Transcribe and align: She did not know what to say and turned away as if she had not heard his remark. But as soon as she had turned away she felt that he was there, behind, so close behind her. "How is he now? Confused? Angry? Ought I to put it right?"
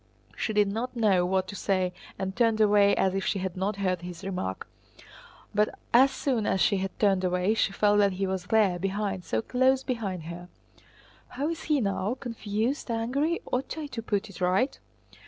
She 0.35 0.51
did 0.51 0.67
not 0.69 0.95
know 0.95 1.27
what 1.27 1.47
to 1.49 1.55
say 1.55 1.93
and 2.17 2.35
turned 2.35 2.59
away 2.59 2.95
as 2.95 3.13
if 3.13 3.23
she 3.23 3.37
had 3.37 3.55
not 3.55 3.75
heard 3.75 4.01
his 4.01 4.23
remark. 4.23 4.67
But 5.53 5.77
as 5.93 6.09
soon 6.09 6.47
as 6.47 6.59
she 6.59 6.77
had 6.77 6.97
turned 6.99 7.23
away 7.23 7.53
she 7.53 7.71
felt 7.71 7.99
that 7.99 8.13
he 8.13 8.25
was 8.25 8.45
there, 8.47 8.79
behind, 8.79 9.23
so 9.25 9.43
close 9.43 9.83
behind 9.83 10.23
her. 10.23 10.49
"How 11.27 11.49
is 11.49 11.65
he 11.65 11.79
now? 11.81 12.15
Confused? 12.19 12.89
Angry? 12.89 13.41
Ought 13.51 13.77
I 13.77 13.85
to 13.85 14.01
put 14.01 14.27
it 14.27 14.41
right?" 14.41 14.79